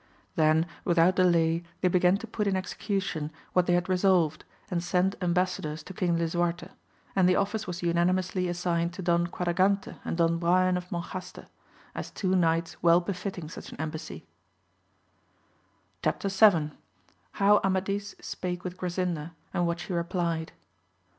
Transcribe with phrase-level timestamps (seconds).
[0.35, 5.15] Then without delay they began to put in execution what they had resolved, and send
[5.21, 6.69] embassadors to King lasuarte,
[7.15, 11.03] and the office was unanimously as signed to Don Quadragante and Don Brian of Mon
[11.03, 11.45] jaste,
[11.93, 14.25] as two knights well befitting such an embassy.
[16.01, 16.15] Ch^p.
[16.21, 16.71] YII.—
[17.35, 20.51] ^How Amadis spake with G rasindaj and what she replied.